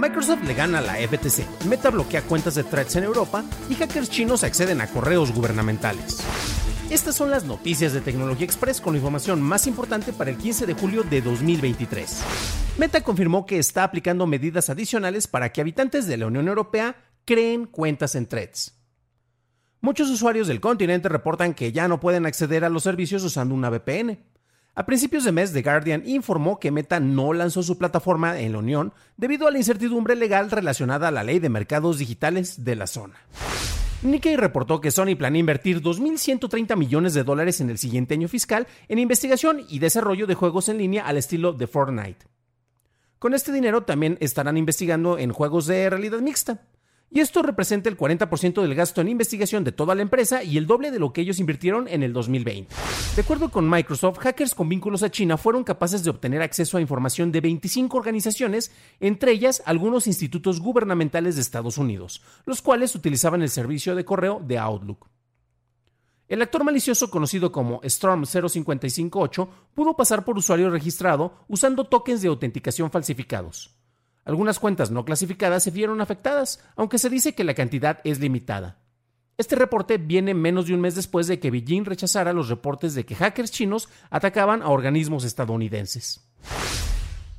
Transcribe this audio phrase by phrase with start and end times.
[0.00, 4.08] Microsoft le gana a la FTC, Meta bloquea cuentas de threads en Europa y hackers
[4.08, 6.24] chinos acceden a correos gubernamentales.
[6.88, 10.64] Estas son las noticias de Tecnología Express con la información más importante para el 15
[10.64, 12.22] de julio de 2023.
[12.78, 16.96] Meta confirmó que está aplicando medidas adicionales para que habitantes de la Unión Europea
[17.26, 18.80] creen cuentas en threads.
[19.82, 23.68] Muchos usuarios del continente reportan que ya no pueden acceder a los servicios usando una
[23.68, 24.18] VPN.
[24.76, 28.58] A principios de mes, The Guardian informó que Meta no lanzó su plataforma en la
[28.58, 32.86] Unión debido a la incertidumbre legal relacionada a la ley de mercados digitales de la
[32.86, 33.16] zona.
[34.02, 38.66] Nikkei reportó que Sony planea invertir 2.130 millones de dólares en el siguiente año fiscal
[38.88, 42.26] en investigación y desarrollo de juegos en línea al estilo de Fortnite.
[43.18, 46.62] Con este dinero también estarán investigando en juegos de realidad mixta
[47.12, 50.66] y esto representa el 40% del gasto en investigación de toda la empresa y el
[50.66, 52.72] doble de lo que ellos invirtieron en el 2020.
[53.16, 56.80] De acuerdo con Microsoft, hackers con vínculos a China fueron capaces de obtener acceso a
[56.80, 63.42] información de 25 organizaciones, entre ellas algunos institutos gubernamentales de Estados Unidos, los cuales utilizaban
[63.42, 65.08] el servicio de correo de Outlook.
[66.28, 72.28] El actor malicioso conocido como Storm 0558 pudo pasar por usuario registrado usando tokens de
[72.28, 73.79] autenticación falsificados.
[74.24, 78.78] Algunas cuentas no clasificadas se vieron afectadas, aunque se dice que la cantidad es limitada.
[79.38, 83.06] Este reporte viene menos de un mes después de que Beijing rechazara los reportes de
[83.06, 86.30] que hackers chinos atacaban a organismos estadounidenses.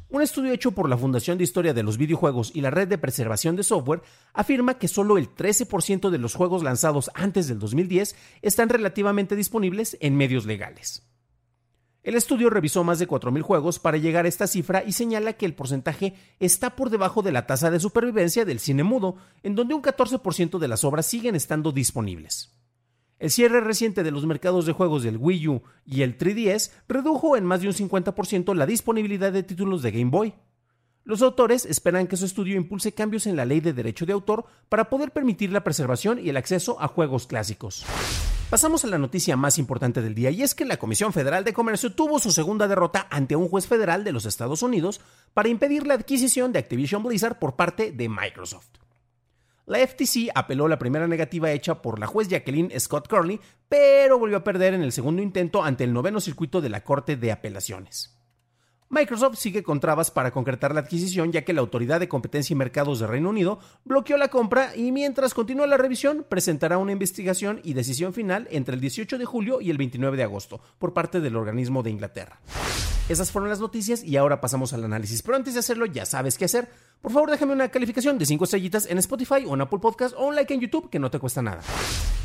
[0.09, 2.97] Un estudio hecho por la Fundación de Historia de los Videojuegos y la Red de
[2.97, 4.01] Preservación de Software
[4.33, 9.95] afirma que solo el 13% de los juegos lanzados antes del 2010 están relativamente disponibles
[10.01, 11.10] en medios legales.
[12.03, 15.45] El estudio revisó más de 4.000 juegos para llegar a esta cifra y señala que
[15.45, 19.75] el porcentaje está por debajo de la tasa de supervivencia del cine mudo, en donde
[19.75, 22.57] un 14% de las obras siguen estando disponibles.
[23.19, 27.38] El cierre reciente de los mercados de juegos del Wii U y el 3DS redujo
[27.38, 30.33] en más de un 50% la disponibilidad de títulos de Game Boy.
[31.03, 34.45] Los autores esperan que su estudio impulse cambios en la ley de derecho de autor
[34.69, 37.85] para poder permitir la preservación y el acceso a juegos clásicos.
[38.51, 41.53] Pasamos a la noticia más importante del día y es que la Comisión Federal de
[41.53, 45.01] Comercio tuvo su segunda derrota ante un juez federal de los Estados Unidos
[45.34, 48.69] para impedir la adquisición de Activision Blizzard por parte de Microsoft.
[49.66, 53.39] La FTC apeló la primera negativa hecha por la juez Jacqueline Scott Curley,
[53.69, 57.16] pero volvió a perder en el segundo intento ante el noveno circuito de la Corte
[57.16, 58.20] de Apelaciones.
[58.91, 62.57] Microsoft sigue con trabas para concretar la adquisición ya que la Autoridad de Competencia y
[62.57, 67.62] Mercados de Reino Unido bloqueó la compra y mientras continúa la revisión presentará una investigación
[67.63, 71.22] y decisión final entre el 18 de julio y el 29 de agosto por parte
[71.22, 72.41] del organismo de Inglaterra.
[73.11, 75.22] Esas fueron las noticias y ahora pasamos al análisis.
[75.22, 76.69] Pero antes de hacerlo, ya sabes qué hacer.
[77.01, 80.27] Por favor, déjame una calificación de 5 estrellitas en Spotify o en Apple Podcast o
[80.27, 81.59] un like en YouTube que no te cuesta nada.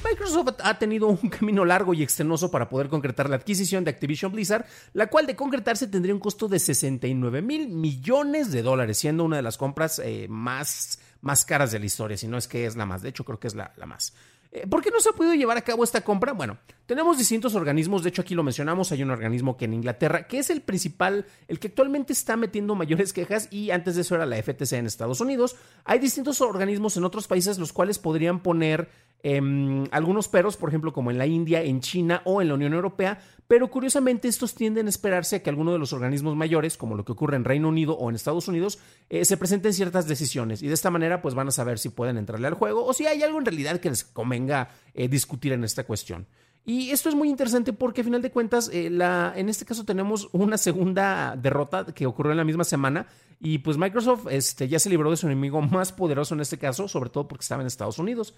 [0.08, 4.30] Microsoft ha tenido un camino largo y extenoso para poder concretar la adquisición de Activision
[4.30, 9.24] Blizzard, la cual de concretarse tendría un costo de 69 mil millones de dólares, siendo
[9.24, 12.64] una de las compras eh, más, más caras de la historia, si no es que
[12.64, 14.12] es la más, de hecho creo que es la, la más.
[14.52, 16.32] Eh, ¿Por qué no se ha podido llevar a cabo esta compra?
[16.32, 20.26] Bueno, tenemos distintos organismos, de hecho aquí lo mencionamos, hay un organismo que en Inglaterra,
[20.26, 24.14] que es el principal, el que actualmente está metiendo mayores quejas y antes de eso
[24.14, 25.56] era la FTC en Estados Unidos.
[25.84, 28.88] Hay distintos organismos en otros países los cuales podrían poner
[29.34, 32.74] em, algunos peros, por ejemplo, como en la India, en China o en la Unión
[32.74, 36.94] Europea, pero curiosamente estos tienden a esperarse a que alguno de los organismos mayores, como
[36.94, 38.78] lo que ocurre en Reino Unido o en Estados Unidos,
[39.08, 42.18] eh, se presenten ciertas decisiones y de esta manera pues van a saber si pueden
[42.18, 45.64] entrarle al juego o si hay algo en realidad que les convenga eh, discutir en
[45.64, 46.26] esta cuestión.
[46.68, 49.84] Y esto es muy interesante porque a final de cuentas, eh, la, en este caso
[49.84, 53.06] tenemos una segunda derrota que ocurrió en la misma semana
[53.38, 56.88] y pues Microsoft este, ya se libró de su enemigo más poderoso en este caso,
[56.88, 58.34] sobre todo porque estaba en Estados Unidos.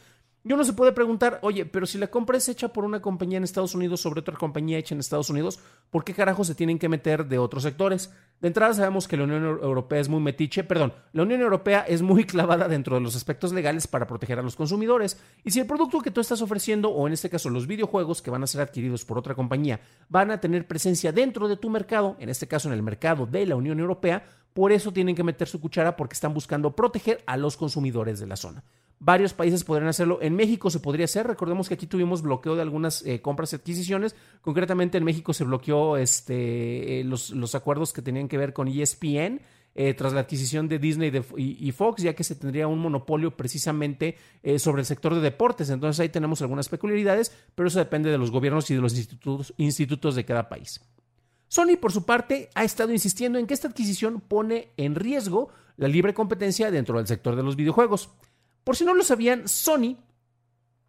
[0.48, 3.36] Y uno se puede preguntar, oye, pero si la compra es hecha por una compañía
[3.36, 5.58] en Estados Unidos sobre otra compañía hecha en Estados Unidos,
[5.90, 8.14] ¿por qué carajo se tienen que meter de otros sectores?
[8.40, 12.00] De entrada sabemos que la Unión Europea es muy metiche, perdón, la Unión Europea es
[12.00, 15.20] muy clavada dentro de los aspectos legales para proteger a los consumidores.
[15.44, 18.30] Y si el producto que tú estás ofreciendo, o en este caso los videojuegos que
[18.30, 22.16] van a ser adquiridos por otra compañía, van a tener presencia dentro de tu mercado,
[22.20, 24.24] en este caso en el mercado de la Unión Europea,
[24.58, 28.26] por eso tienen que meter su cuchara porque están buscando proteger a los consumidores de
[28.26, 28.64] la zona.
[28.98, 30.18] Varios países podrían hacerlo.
[30.20, 31.28] En México se podría hacer.
[31.28, 34.16] Recordemos que aquí tuvimos bloqueo de algunas eh, compras y adquisiciones.
[34.40, 39.40] Concretamente en México se bloqueó este, eh, los, acuerdos que tenían que ver con ESPN.
[39.76, 44.16] Eh, tras la adquisición de Disney y, Fox, ya que se tendría un monopolio precisamente
[44.56, 45.70] sobre el sector de deportes.
[45.70, 49.54] Entonces ahí tenemos algunas peculiaridades, pero eso depende de los gobiernos y de los institutos,
[49.56, 50.80] institutos de cada país.
[51.48, 55.88] Sony, por su parte, ha estado insistiendo en que esta adquisición pone en riesgo la
[55.88, 58.10] libre competencia dentro del sector de los videojuegos.
[58.64, 59.96] Por si no lo sabían, Sony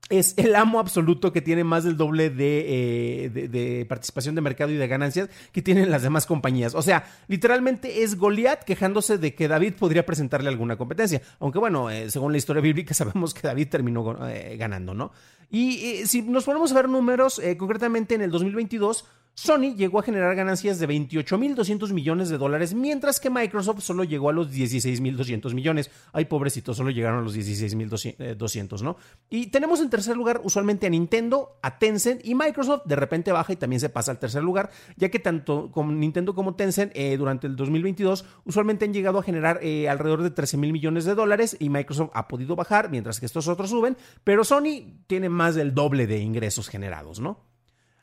[0.09, 4.75] es el amo absoluto que tiene más del doble eh, de, participación de mercado y
[4.75, 6.73] de ganancias que tienen las demás compañías.
[6.73, 11.21] O sea, literalmente es Goliat quejándose de que David podría presentarle alguna competencia.
[11.39, 15.11] Aunque bueno, eh, según la historia bíblica sabemos que David terminó eh, ganando, ¿no?
[15.51, 19.03] Y si nos ponemos a ver números, concretamente en el 2022,
[19.41, 24.27] Sony llegó a generar ganancias de 28.200 millones de dólares, mientras que Microsoft solo llegó
[24.27, 25.89] a los 16.200 millones.
[26.11, 28.97] Ay, pobrecitos, solo llegaron a los 16.200, ¿no?
[29.29, 33.53] Y tenemos en tercer lugar usualmente a Nintendo, a Tencent y Microsoft de repente baja
[33.53, 37.47] y también se pasa al tercer lugar, ya que tanto Nintendo como Tencent eh, durante
[37.47, 41.55] el 2022 usualmente han llegado a generar eh, alrededor de 13 mil millones de dólares
[41.61, 43.95] y Microsoft ha podido bajar, mientras que estos otros suben,
[44.25, 47.48] pero Sony tiene más del doble de ingresos generados, ¿no?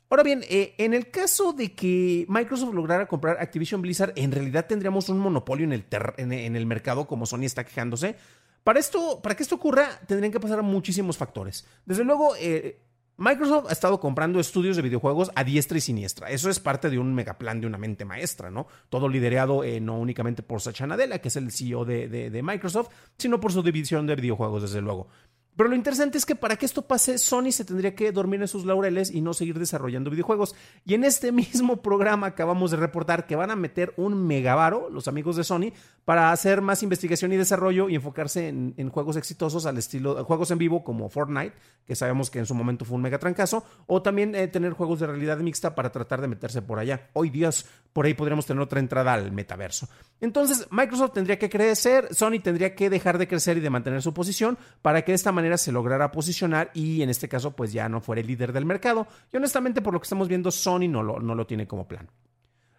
[0.09, 4.67] Ahora bien, eh, en el caso de que Microsoft lograra comprar Activision Blizzard, en realidad
[4.67, 5.85] tendríamos un monopolio en el,
[6.17, 8.17] en, el mercado, como Sony está quejándose.
[8.63, 11.67] Para, esto, para que esto ocurra, tendrían que pasar muchísimos factores.
[11.85, 12.79] Desde luego, eh,
[13.19, 16.29] Microsoft ha estado comprando estudios de videojuegos a diestra y siniestra.
[16.29, 18.67] Eso es parte de un megaplan de una mente maestra, ¿no?
[18.91, 23.41] Todo liderado eh, no únicamente por Satya Nadella, que es el CEO de, Microsoft, sino
[23.41, 25.09] por su división de videojuegos, desde luego.
[25.57, 28.49] Pero lo interesante es que para que esto pase, Sony se tendría que dormir en
[28.49, 30.55] sus laureles y no seguir desarrollando videojuegos.
[30.85, 35.09] Y en este mismo programa acabamos de reportar que van a meter un megavaro, los
[35.09, 35.73] amigos de Sony,
[36.05, 40.59] para hacer más investigación y desarrollo y enfocarse en, juegos exitosos al estilo, juegos en
[40.59, 41.55] vivo como Fortnite,
[41.87, 45.01] que sabemos que en su momento fue un mega trancazo, o también eh, tener juegos
[45.01, 47.09] de realidad mixta para tratar de meterse por allá.
[47.15, 49.89] Hoy días, por ahí podríamos tener otra entrada al metaverso.
[50.21, 54.15] Entonces, Microsoft tendría que crecer, Sony tendría que dejar de crecer y de mantener su
[54.15, 57.89] posición para que de esta manera se lograra posicionar y en este caso pues ya
[57.89, 59.07] no fuera el líder del mercado.
[59.33, 62.09] Y honestamente por lo que estamos viendo Sony no lo, no lo tiene como plan.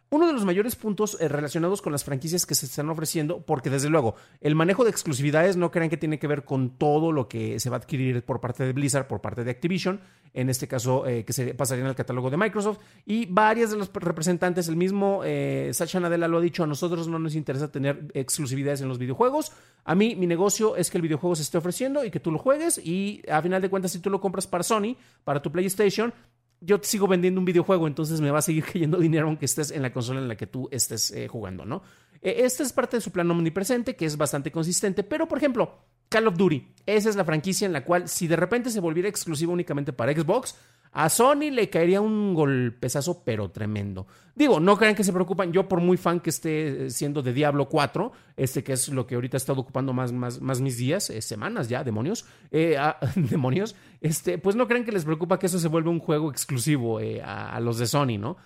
[0.09, 3.69] Uno de los mayores puntos eh, relacionados con las franquicias que se están ofreciendo, porque
[3.69, 7.27] desde luego el manejo de exclusividades no crean que tiene que ver con todo lo
[7.27, 9.99] que se va a adquirir por parte de Blizzard, por parte de Activision,
[10.33, 13.77] en este caso eh, que se pasaría en el catálogo de Microsoft, y varias de
[13.77, 17.69] los representantes, el mismo eh, Sacha Nadella lo ha dicho, a nosotros no nos interesa
[17.69, 19.51] tener exclusividades en los videojuegos,
[19.83, 22.39] a mí mi negocio es que el videojuego se esté ofreciendo y que tú lo
[22.39, 24.95] juegues, y a final de cuentas si tú lo compras para Sony,
[25.25, 26.13] para tu PlayStation,
[26.61, 29.71] yo te sigo vendiendo un videojuego, entonces me va a seguir cayendo dinero aunque estés
[29.71, 31.83] en la consola en la que tú estés eh, jugando, ¿no?
[32.21, 35.79] Eh, esta es parte de su plan omnipresente, que es bastante consistente, pero por ejemplo,
[36.09, 39.09] Call of Duty, esa es la franquicia en la cual si de repente se volviera
[39.09, 40.55] exclusiva únicamente para Xbox,
[40.91, 44.07] a Sony le caería un golpezazo, pero tremendo.
[44.35, 45.51] Digo, no crean que se preocupan.
[45.51, 49.15] Yo, por muy fan que esté siendo de Diablo 4, este que es lo que
[49.15, 52.99] ahorita ha estado ocupando más, más, más mis días, eh, semanas ya, demonios, eh, ah,
[53.15, 56.99] demonios, este, pues no crean que les preocupa que eso se vuelva un juego exclusivo
[56.99, 58.37] eh, a, los de Sony, ¿no?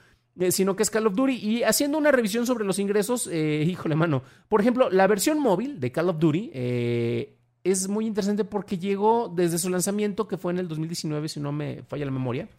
[0.49, 1.33] sino que es Call of Duty.
[1.33, 4.23] Y haciendo una revisión sobre los ingresos, híjole, mano.
[4.47, 6.51] Por ejemplo, la versión móvil de Call of Duty
[7.63, 11.51] es muy interesante porque llegó desde su lanzamiento, que fue en el 2019, si no
[11.51, 12.49] me falla la memoria,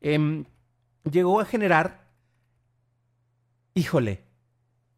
[0.00, 0.44] em,
[1.10, 2.08] llegó a generar,
[3.74, 4.22] híjole,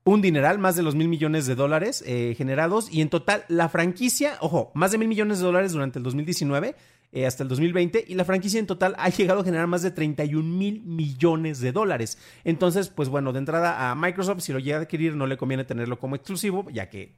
[0.04, 3.70] un dineral, más de los mil millones de dólares eh, generados y en total la
[3.70, 6.76] franquicia, ojo, más de mil millones de dólares durante el 2019
[7.12, 9.92] eh, hasta el 2020 y la franquicia en total ha llegado a generar más de
[9.92, 12.18] 31 mil millones de dólares.
[12.42, 15.64] Entonces, pues bueno, de entrada a Microsoft, si lo llega a adquirir, no le conviene
[15.64, 17.14] tenerlo como exclusivo, ya que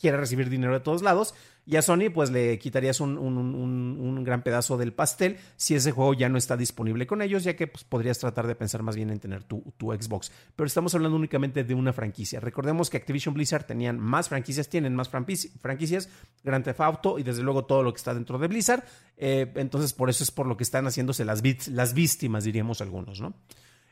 [0.00, 1.34] quiere recibir dinero de todos lados.
[1.66, 6.28] Y a Sony, pues le quitarías un, gran pedazo del pastel si ese juego ya
[6.28, 9.20] no está disponible con ellos, ya que pues, podrías tratar de pensar más bien en
[9.20, 10.32] tener tu, tu, Xbox.
[10.56, 12.40] Pero estamos hablando únicamente de una franquicia.
[12.40, 16.08] Recordemos que Activision Blizzard tenían más franquicias, tienen más franquicias,
[16.42, 18.82] Grand Theft Auto y desde luego todo lo que está dentro de Blizzard.
[19.18, 23.20] Eh, entonces, por eso es por lo que están haciéndose las, las víctimas, diríamos algunos,
[23.20, 23.34] ¿no?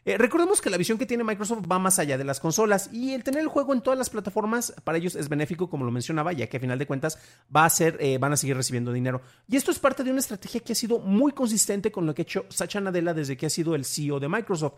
[0.08, 3.12] Eh, recordemos que la visión que tiene Microsoft va más allá de las consolas y
[3.12, 6.32] el tener el juego en todas las plataformas para ellos es benéfico, como lo mencionaba,
[6.32, 7.18] ya que a final de cuentas
[7.54, 9.20] va a ser, eh, van a seguir recibiendo dinero.
[9.50, 12.22] Y esto es parte de una estrategia que ha sido muy consistente con lo que
[12.22, 14.76] ha hecho Satya Nadella desde que ha sido el CEO de Microsoft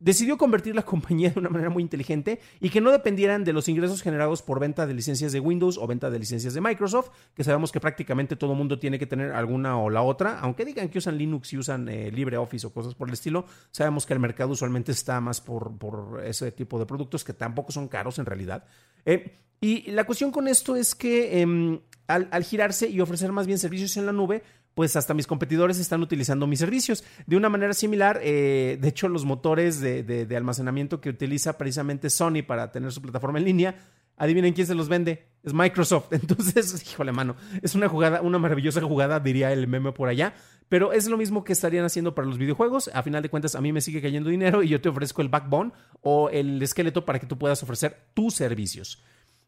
[0.00, 3.68] decidió convertir la compañía de una manera muy inteligente y que no dependieran de los
[3.68, 7.44] ingresos generados por venta de licencias de Windows o venta de licencias de Microsoft, que
[7.44, 10.98] sabemos que prácticamente todo mundo tiene que tener alguna o la otra, aunque digan que
[10.98, 14.52] usan Linux y usan eh, LibreOffice o cosas por el estilo, sabemos que el mercado
[14.52, 18.64] usualmente está más por, por ese tipo de productos que tampoco son caros en realidad.
[19.04, 23.58] Eh, y la cuestión con esto es que em, al girarse y ofrecer más bien
[23.58, 24.42] servicios en la nube,
[24.74, 27.04] pues hasta mis competidores están utilizando mis servicios.
[27.26, 32.42] De una manera similar, eh, de hecho, los motores de, almacenamiento que utiliza precisamente Sony
[32.46, 33.76] para tener su plataforma en línea,
[34.16, 36.06] adivinen quién se los vende, es Microsoft.
[36.12, 40.34] Entonces, híjole, mano, es una jugada, una maravillosa jugada, diría el meme por allá.
[40.68, 42.90] Pero es lo mismo que estarían haciendo para los videojuegos.
[42.94, 45.28] A final de cuentas, a mí me sigue cayendo dinero y yo te ofrezco el
[45.28, 49.04] backbone o el esqueleto para que tú puedas ofrecer tus servicios.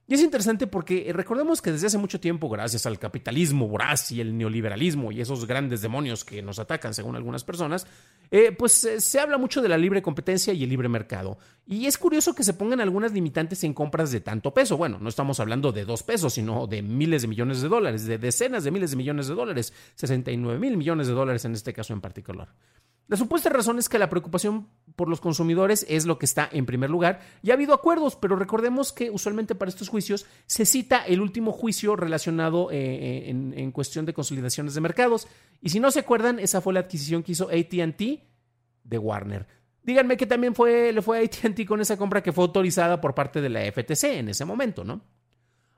[0.08, 4.20] Y es interesante porque recordemos que desde hace mucho tiempo, gracias al capitalismo voraz y
[4.20, 7.88] el neoliberalismo y esos grandes demonios que nos atacan, según algunas personas,
[8.30, 11.38] eh, pues eh, se habla mucho de la libre competencia y el libre mercado.
[11.66, 14.76] Y es curioso que se pongan algunas limitantes en compras de tanto peso.
[14.76, 18.18] Bueno, no estamos hablando de dos pesos, sino de miles de millones de dólares, de
[18.18, 21.92] decenas de miles de millones de dólares, 69 mil millones de dólares en este caso
[21.92, 22.48] en particular.
[23.08, 26.66] La supuesta razón es que la preocupación por los consumidores es lo que está en
[26.66, 31.04] primer lugar y ha habido acuerdos, pero recordemos que usualmente para estos juicios se cita
[31.06, 35.28] el último juicio relacionado eh, eh, en, cuestión de consolidaciones de mercados.
[35.60, 38.02] Y si no se acuerdan, esa fue la adquisición que hizo ATT
[38.82, 39.46] de Warner.
[39.84, 43.14] Díganme que también fue, le fue a ATT con esa compra que fue autorizada por
[43.14, 45.00] parte de la FTC en ese momento, ¿no?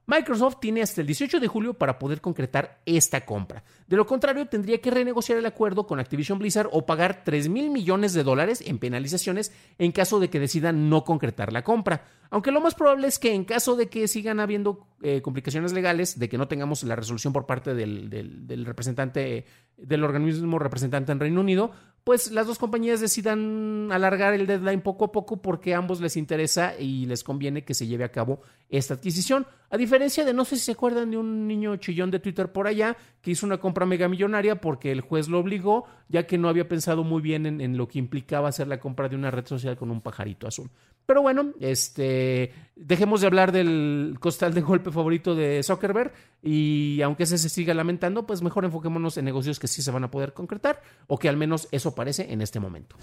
[0.09, 3.63] Microsoft tiene hasta el 18 de julio para poder concretar esta compra.
[3.87, 7.69] De lo contrario, tendría que renegociar el acuerdo con Activision Blizzard o pagar 3 mil
[7.69, 12.07] millones de dólares en penalizaciones en caso de que decidan no concretar la compra.
[12.31, 16.19] Aunque lo más probable es que en caso de que sigan habiendo eh, complicaciones legales,
[16.19, 19.45] de que no tengamos la resolución por parte del, del representante,
[19.77, 21.71] del organismo representante en Reino Unido,
[22.09, 26.17] pues las dos compañías decidan alargar el deadline poco a poco porque a ambos les
[26.17, 29.47] interesa y les conviene que se lleve a cabo esta adquisición.
[29.69, 32.67] A diferencia de, no sé si se acuerdan de un niño chillón de Twitter por
[32.67, 36.49] allá que hizo una compra mega millonaria porque el juez lo obligó, ya que no
[36.49, 39.45] había pensado muy bien en, en lo que implicaba hacer la compra de una red
[39.45, 40.71] social con un pajarito azul.
[41.09, 47.25] Pero bueno, este, dejemos de hablar del costal de golpe favorito de Zuckerberg y aunque
[47.25, 50.33] ese se siga lamentando, pues mejor enfoquémonos en negocios que sí se van a poder
[50.33, 52.97] concretar o que al menos eso parece en este momento.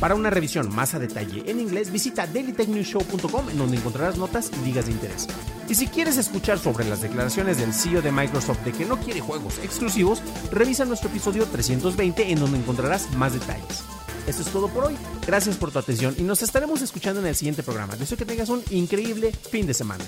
[0.00, 4.64] Para una revisión más a detalle en inglés, visita dailytechnewshow.com en donde encontrarás notas y
[4.64, 5.28] ligas de interés.
[5.68, 9.20] Y si quieres escuchar sobre las declaraciones del CEO de Microsoft de que no quiere
[9.20, 10.22] juegos exclusivos,
[10.52, 13.97] revisa nuestro episodio 320 en donde encontrarás más detalles.
[14.28, 14.96] Esto es todo por hoy.
[15.26, 17.96] Gracias por tu atención y nos estaremos escuchando en el siguiente programa.
[17.96, 20.04] Deseo que tengas un increíble fin de semana.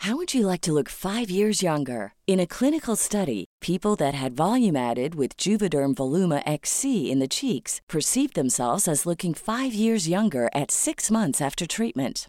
[0.00, 2.12] How would you like to look 5 years younger?
[2.26, 7.28] In a clinical study, people that had volume added with Juvederm Voluma XC in the
[7.28, 12.28] cheeks perceived themselves as looking 5 years younger at 6 months after treatment.